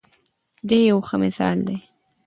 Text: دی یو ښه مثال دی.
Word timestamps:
دی 0.67 0.79
یو 0.89 0.99
ښه 1.07 1.15
مثال 1.23 1.57
دی. 1.67 1.77